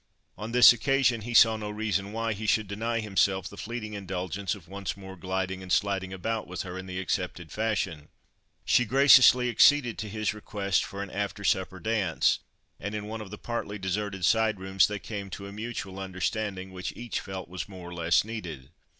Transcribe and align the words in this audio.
On 0.35 0.51
this 0.51 0.73
occasion, 0.73 1.21
he 1.21 1.35
saw 1.35 1.57
no 1.57 1.69
reason 1.69 2.11
why 2.11 2.33
he 2.33 2.47
should 2.47 2.67
deny 2.67 3.01
himself 3.01 3.47
the 3.47 3.55
fleeting 3.55 3.93
indulgence 3.93 4.55
of 4.55 4.67
once 4.67 4.97
more 4.97 5.15
gliding 5.15 5.61
and 5.61 5.71
sliding 5.71 6.11
about 6.11 6.47
with 6.47 6.63
her 6.63 6.75
in 6.75 6.87
the 6.87 6.99
accepted 6.99 7.51
fashion. 7.51 8.09
She 8.65 8.83
graciously 8.83 9.47
acceded 9.47 9.99
to 9.99 10.09
his 10.09 10.33
request 10.33 10.83
for 10.83 11.03
an 11.03 11.11
after 11.11 11.43
supper 11.43 11.79
dance, 11.79 12.39
and 12.79 12.95
in 12.95 13.05
one 13.05 13.21
of 13.21 13.29
the 13.29 13.37
partly 13.37 13.77
deserted 13.77 14.25
side 14.25 14.59
rooms 14.59 14.87
they 14.87 14.97
came 14.97 15.29
to 15.29 15.45
a 15.45 15.51
mutual 15.51 15.99
understanding, 15.99 16.71
which 16.71 16.93
each 16.97 17.19
felt 17.19 17.47
was 17.47 17.69
more 17.69 17.87
or 17.89 17.93
less 17.93 18.25
needed. 18.25 18.71